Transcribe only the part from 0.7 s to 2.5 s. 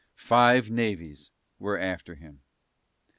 navies were after him.